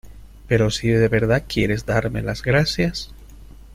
pero 0.47 0.71
si 0.71 0.87
de 0.87 1.07
verdad 1.09 1.43
quieres 1.47 1.85
darme 1.85 2.23
las 2.23 2.41
gracias 2.41 3.13